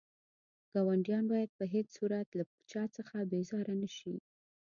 ګاونډيان 0.71 1.23
بايد 1.31 1.49
په 1.57 1.65
هيڅ 1.73 1.87
صورت 1.97 2.27
له 2.39 2.43
چا 2.71 2.83
څخه 2.97 3.15
بيزاره 3.31 3.73
نه 3.81 3.89
شئ. 3.97 4.15